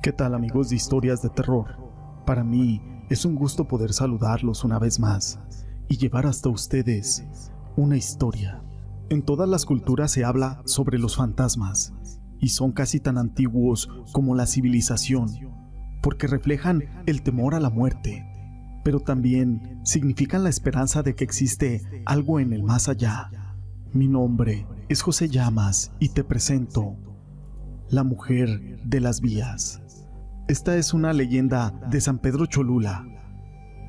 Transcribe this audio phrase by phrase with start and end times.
[0.00, 1.76] ¿Qué tal amigos de historias de terror?
[2.24, 5.40] Para mí es un gusto poder saludarlos una vez más
[5.88, 7.26] y llevar hasta ustedes
[7.76, 8.62] una historia.
[9.10, 11.92] En todas las culturas se habla sobre los fantasmas
[12.38, 15.26] y son casi tan antiguos como la civilización
[16.00, 18.24] porque reflejan el temor a la muerte,
[18.84, 23.32] pero también significan la esperanza de que existe algo en el más allá.
[23.92, 26.96] Mi nombre es José Llamas y te presento
[27.90, 29.82] La Mujer de las Vías.
[30.48, 33.06] Esta es una leyenda de San Pedro Cholula.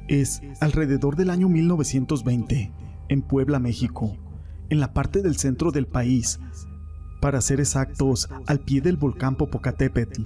[0.09, 2.73] Es alrededor del año 1920,
[3.07, 4.17] en Puebla, México,
[4.67, 6.37] en la parte del centro del país,
[7.21, 10.23] para ser exactos, al pie del volcán Popocatépetl.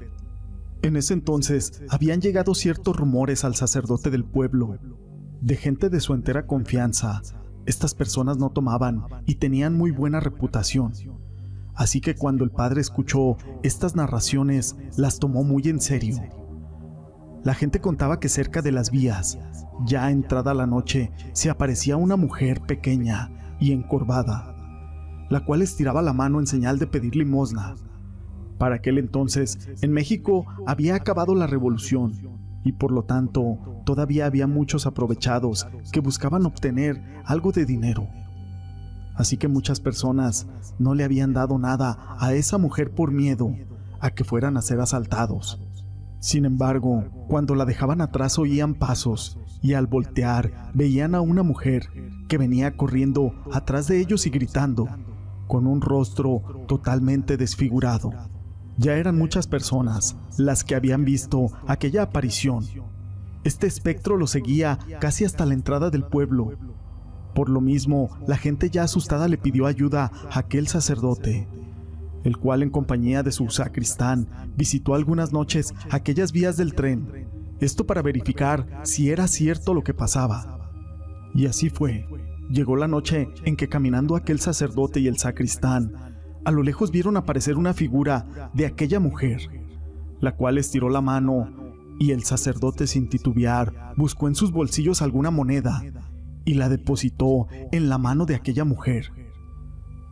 [0.82, 4.80] En ese entonces habían llegado ciertos rumores al sacerdote del pueblo,
[5.40, 7.22] de gente de su entera confianza.
[7.68, 10.94] Estas personas no tomaban y tenían muy buena reputación
[11.76, 16.18] Así que cuando el padre escuchó estas narraciones, las tomó muy en serio.
[17.44, 19.38] La gente contaba que cerca de las vías,
[19.86, 24.56] ya entrada la noche, se aparecía una mujer pequeña y encorvada,
[25.30, 27.76] la cual estiraba la mano en señal de pedir limosna.
[28.58, 32.14] Para aquel entonces, en México había acabado la revolución
[32.64, 38.08] y por lo tanto todavía había muchos aprovechados que buscaban obtener algo de dinero
[39.24, 40.48] Así que muchas personas
[40.80, 43.56] no le habían dado nada a esa mujer por miedo
[44.02, 45.62] a que fueran a ser asaltados.
[46.20, 51.88] Sin embargo, cuando la dejaban atrás oían pasos y al voltear veían a una mujer
[52.28, 54.90] que venía corriendo atrás de ellos y gritando,
[55.48, 58.12] con un rostro totalmente desfigurado.
[58.78, 62.66] Ya eran muchas personas las que habían visto aquella aparición.
[63.46, 66.58] Este espectro lo seguía casi hasta la entrada del pueblo
[67.34, 71.48] por lo mismo, la gente ya asustada le pidió ayuda a aquel sacerdote,
[72.24, 77.28] el cual en compañía de su sacristán visitó algunas noches aquellas vías del tren,
[77.60, 80.72] esto para verificar si era cierto lo que pasaba.
[81.34, 82.08] Y así fue.
[82.50, 85.94] Llegó la noche en que caminando aquel sacerdote y el sacristán,
[86.46, 89.42] a lo lejos vieron aparecer una figura de aquella mujer,
[90.20, 91.50] la cual estiró la mano
[92.00, 95.82] y el sacerdote sin titubear buscó en sus bolsillos alguna moneda
[96.46, 99.12] y la depositó en la mano de aquella mujer.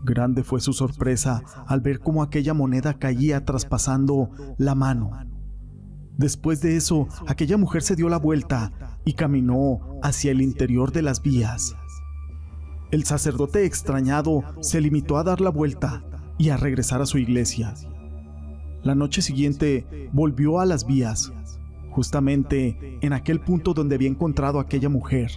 [0.03, 5.12] Grande fue su sorpresa al ver cómo aquella moneda caía traspasando la mano.
[6.18, 11.02] Después de eso, aquella mujer se dio la vuelta y caminó hacia el interior de
[11.02, 11.75] las vías.
[12.92, 16.03] El sacerdote extrañado se limitó a dar la vuelta
[16.38, 17.74] y a regresar a su iglesia.
[18.84, 21.31] La noche siguiente volvió a las vías,
[21.92, 25.31] justamente en aquel punto donde había encontrado a aquella mujer.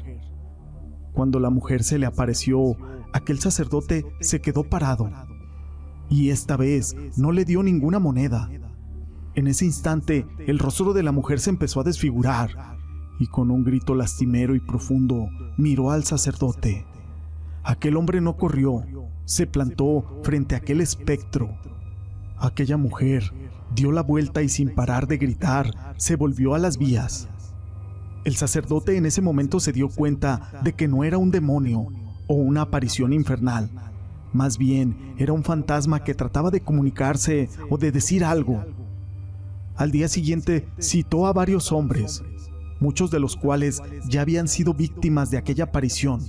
[1.14, 2.76] Cuando la mujer se le apareció,
[3.12, 5.08] aquel sacerdote se quedó parado.
[6.10, 8.50] Y esta vez no le dio ninguna moneda.
[9.34, 12.76] En ese instante, el rostro de la mujer se empezó a desfigurar
[13.20, 16.84] y con un grito lastimero y profundo miró al sacerdote.
[17.62, 18.84] Aquel hombre no corrió,
[19.24, 21.56] se plantó frente a aquel espectro.
[22.36, 23.32] Aquella mujer
[23.74, 27.28] dio la vuelta y sin parar de gritar, se volvió a las vías.
[28.24, 31.88] El sacerdote en ese momento se dio cuenta de que no era un demonio
[32.26, 33.70] o una aparición infernal.
[34.32, 38.64] Más bien era un fantasma que trataba de comunicarse o de decir algo.
[39.76, 42.22] Al día siguiente citó a varios hombres,
[42.80, 46.22] muchos de los cuales ya habían sido víctimas de aquella aparición.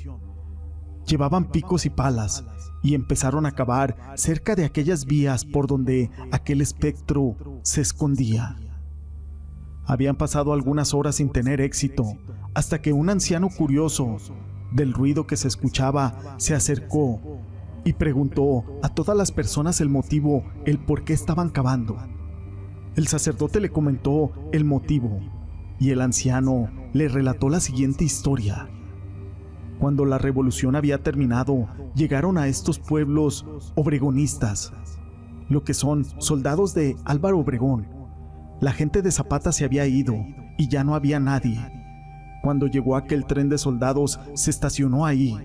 [1.07, 2.43] Llevaban picos y palas
[2.83, 8.57] y empezaron a cavar cerca de aquellas vías por donde aquel espectro se escondía.
[9.87, 12.05] Habían pasado algunas horas sin tener éxito,
[12.53, 14.17] hasta que un anciano curioso
[14.71, 17.21] del ruido que se escuchaba se acercó
[17.83, 21.97] y preguntó a todas las personas el motivo, el por qué estaban cavando.
[22.95, 25.19] El sacerdote le comentó el motivo
[25.79, 28.69] y el anciano le relató la siguiente historia.
[29.79, 34.73] Cuando la revolución había terminado, llegaron a estos pueblos obregonistas,
[35.49, 37.85] lo que son soldados de Álvaro Obregón,
[38.61, 40.15] la gente de Zapata se había ido
[40.57, 41.59] y ya no había nadie.
[42.41, 45.35] Cuando llegó aquel tren de soldados, se estacionó ahí.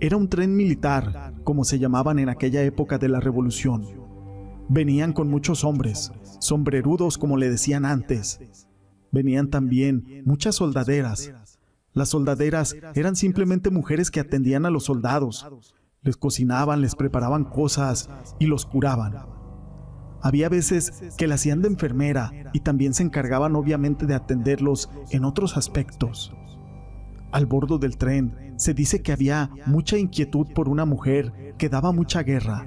[0.00, 3.86] Era un tren militar, como se llamaban en aquella época de la revolución.
[4.68, 8.40] Venían con muchos hombres, sombrerudos como le decían antes.
[9.12, 11.32] Venían también muchas soldaderas.
[11.92, 15.46] Las soldaderas eran simplemente mujeres que atendían a los soldados,
[16.02, 18.08] les cocinaban, les preparaban cosas
[18.38, 19.39] y los curaban.
[20.22, 25.24] Había veces que la hacían de enfermera y también se encargaban obviamente de atenderlos en
[25.24, 26.32] otros aspectos.
[27.32, 31.92] Al bordo del tren se dice que había mucha inquietud por una mujer que daba
[31.92, 32.66] mucha guerra.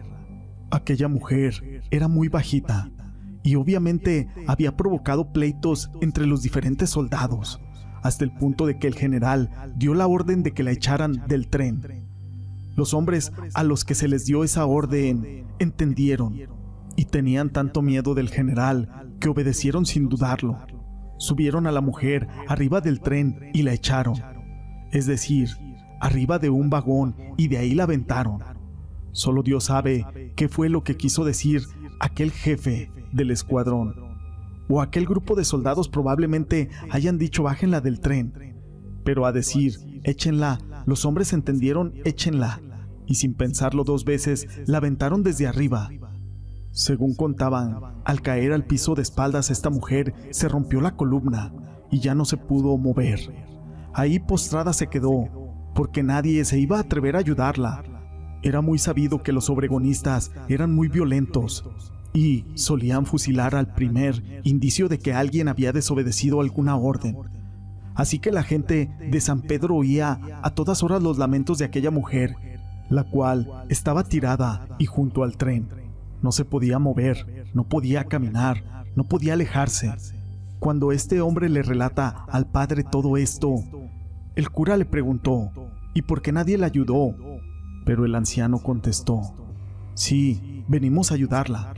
[0.72, 2.90] Aquella mujer era muy bajita
[3.44, 7.60] y obviamente había provocado pleitos entre los diferentes soldados,
[8.02, 11.50] hasta el punto de que el general dio la orden de que la echaran del
[11.50, 12.08] tren.
[12.76, 16.63] Los hombres a los que se les dio esa orden entendieron
[16.96, 20.58] y tenían tanto miedo del general que obedecieron sin dudarlo.
[21.18, 24.16] Subieron a la mujer arriba del tren y la echaron,
[24.92, 25.50] es decir,
[26.02, 28.42] arriba de un vagón y de ahí la aventaron.
[29.12, 31.64] Solo Dios sabe qué fue lo que quiso decir
[32.00, 33.96] aquel jefe del escuadrón.
[34.70, 38.56] O aquel grupo de soldados probablemente hayan dicho bájenla del tren.
[39.04, 42.60] Pero a decir échenla, los hombres entendieron échenla.
[43.06, 45.90] Y sin pensarlo dos veces, la aventaron desde arriba.
[46.74, 51.54] Según contaban, al caer al piso de espaldas esta mujer se rompió la columna
[51.92, 53.20] y ya no se pudo mover.
[53.94, 55.30] Ahí postrada se quedó,
[55.76, 57.84] porque nadie se iba a atrever a ayudarla.
[58.42, 61.64] Era muy sabido que los obregonistas eran muy violentos
[62.12, 67.16] y solían fusilar al primer indicio de que alguien había desobedecido alguna orden.
[67.94, 71.92] Así que la gente de San Pedro oía a todas horas los lamentos de aquella
[71.92, 72.36] mujer,
[72.90, 75.83] la cual estaba tirada y junto al tren.
[76.24, 79.94] No se podía mover, no podía caminar, no podía alejarse.
[80.58, 83.56] Cuando este hombre le relata al padre todo esto,
[84.36, 85.52] el cura le preguntó,
[85.94, 87.14] ¿y por qué nadie le ayudó?
[87.86, 89.22] Pero el anciano contestó,
[89.94, 91.74] sí, venimos a ayudarla.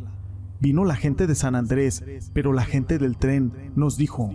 [0.59, 2.03] Vino la gente de San Andrés,
[2.33, 4.31] pero la gente del tren nos dijo,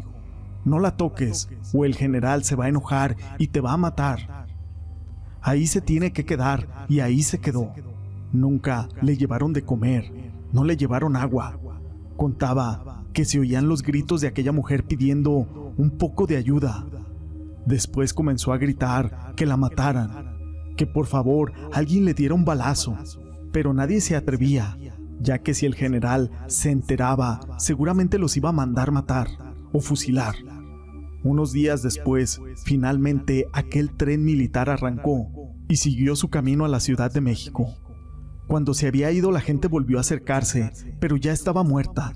[0.65, 4.47] no la toques o el general se va a enojar y te va a matar.
[5.41, 7.73] Ahí se tiene que quedar y ahí se quedó.
[8.33, 10.13] Nunca le llevaron de comer,
[10.53, 11.59] no le llevaron agua.
[12.17, 16.87] Contaba que se oían los gritos de aquella mujer pidiendo un poco de ayuda.
[17.67, 20.37] Después comenzó a gritar que la mataran,
[20.77, 22.97] que por favor alguien le diera un balazo,
[23.53, 24.77] pero nadie se atrevía,
[25.21, 29.29] ya que si el general se enteraba, seguramente los iba a mandar matar
[29.73, 30.35] o fusilar.
[31.23, 35.29] Unos días después, finalmente aquel tren militar arrancó
[35.69, 37.75] y siguió su camino a la Ciudad de México.
[38.51, 42.15] Cuando se había ido la gente volvió a acercarse, pero ya estaba muerta.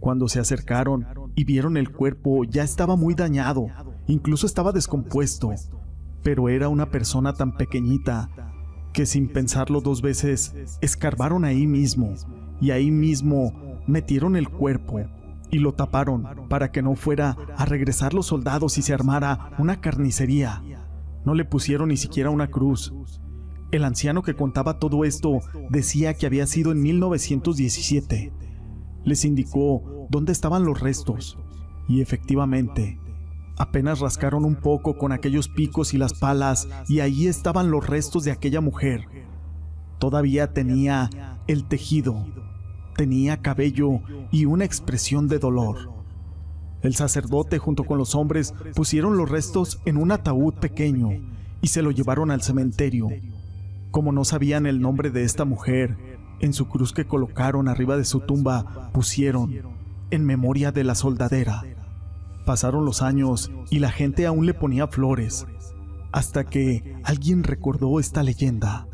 [0.00, 3.66] Cuando se acercaron y vieron el cuerpo ya estaba muy dañado,
[4.06, 5.50] incluso estaba descompuesto,
[6.22, 8.30] pero era una persona tan pequeñita
[8.94, 12.14] que sin pensarlo dos veces escarbaron ahí mismo
[12.62, 13.52] y ahí mismo
[13.86, 15.02] metieron el cuerpo
[15.50, 19.82] y lo taparon para que no fuera a regresar los soldados y se armara una
[19.82, 20.62] carnicería.
[21.26, 22.94] No le pusieron ni siquiera una cruz.
[23.70, 28.32] El anciano que contaba todo esto decía que había sido en 1917.
[29.04, 31.38] Les indicó dónde estaban los restos
[31.86, 32.98] y efectivamente
[33.58, 38.22] Apenas rascaron un poco con aquellos picos y las palas y ahí estaban los restos
[38.22, 39.04] de aquella mujer.
[39.98, 41.10] Todavía tenía
[41.48, 42.24] el tejido,
[42.96, 44.00] tenía cabello
[44.30, 45.90] y una expresión de dolor.
[46.82, 51.10] El sacerdote junto con los hombres pusieron los restos en un ataúd pequeño
[51.60, 53.08] y se lo llevaron al cementerio.
[53.90, 58.04] Como no sabían el nombre de esta mujer, en su cruz que colocaron arriba de
[58.04, 59.78] su tumba pusieron
[60.10, 61.62] en memoria de la soldadera.
[62.44, 65.46] Pasaron los años y la gente aún le ponía flores,
[66.12, 68.86] hasta que alguien recordó esta leyenda.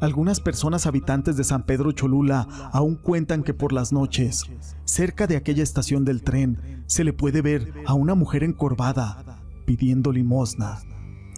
[0.00, 4.44] Algunas personas habitantes de San Pedro Cholula aún cuentan que por las noches,
[4.84, 10.12] cerca de aquella estación del tren, se le puede ver a una mujer encorvada pidiendo
[10.12, 10.78] limosna,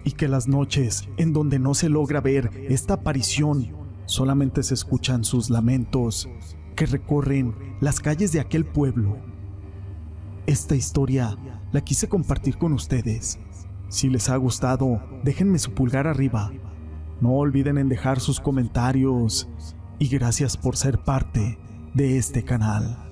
[0.03, 5.23] y que las noches en donde no se logra ver esta aparición, solamente se escuchan
[5.23, 6.29] sus lamentos
[6.75, 9.17] que recorren las calles de aquel pueblo
[10.47, 11.37] esta historia
[11.71, 13.39] la quise compartir con ustedes.
[13.89, 16.51] Si les ha gustado, déjenme su pulgar arriba.
[17.21, 19.47] No olviden en dejar sus comentarios
[19.99, 21.59] y gracias por ser parte
[21.93, 23.10] de este canal.